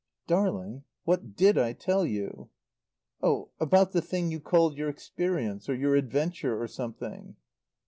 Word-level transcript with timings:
"Darling 0.25 0.83
what 1.03 1.35
did 1.35 1.59
I 1.59 1.73
tell 1.73 2.07
you?" 2.07 2.49
"Oh 3.21 3.51
about 3.59 3.91
the 3.91 4.01
thing 4.01 4.31
you 4.31 4.39
called 4.39 4.75
your 4.75 4.89
experience, 4.89 5.69
or 5.69 5.75
your 5.75 5.93
adventure, 5.95 6.59
or 6.59 6.65
something." 6.67 7.35